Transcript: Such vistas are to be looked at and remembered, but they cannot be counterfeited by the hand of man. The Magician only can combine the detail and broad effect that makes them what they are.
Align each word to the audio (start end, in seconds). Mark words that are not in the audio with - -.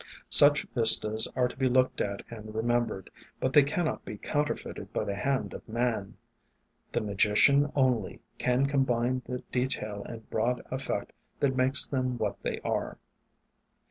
Such 0.31 0.63
vistas 0.73 1.27
are 1.35 1.47
to 1.47 1.55
be 1.55 1.69
looked 1.69 2.01
at 2.01 2.23
and 2.27 2.55
remembered, 2.55 3.11
but 3.39 3.53
they 3.53 3.61
cannot 3.61 4.03
be 4.03 4.17
counterfeited 4.17 4.91
by 4.91 5.03
the 5.03 5.13
hand 5.15 5.53
of 5.53 5.69
man. 5.69 6.17
The 6.91 7.01
Magician 7.01 7.71
only 7.75 8.19
can 8.39 8.65
combine 8.65 9.21
the 9.27 9.41
detail 9.51 10.03
and 10.03 10.27
broad 10.31 10.63
effect 10.71 11.13
that 11.39 11.55
makes 11.55 11.85
them 11.85 12.17
what 12.17 12.41
they 12.41 12.59
are. 12.61 12.97